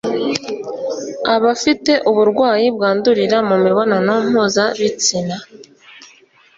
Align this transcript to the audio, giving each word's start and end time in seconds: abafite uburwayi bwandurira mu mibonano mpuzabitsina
abafite 1.35 1.91
uburwayi 2.09 2.65
bwandurira 2.75 3.37
mu 3.49 3.55
mibonano 3.63 4.13
mpuzabitsina 4.29 5.35